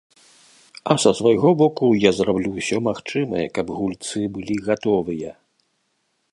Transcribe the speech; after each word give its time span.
А 0.93 0.95
са 1.03 1.11
свайго 1.19 1.51
боку 1.59 1.89
я 2.05 2.11
зраблю 2.21 2.49
ўсё 2.55 2.77
магчымае, 2.89 3.45
каб 3.61 3.67
гульцы 3.79 4.19
былі 4.39 4.55
гатовыя. 4.69 5.31